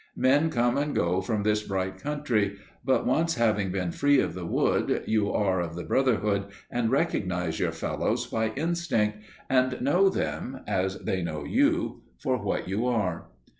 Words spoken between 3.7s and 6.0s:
been free of the wood, you are of the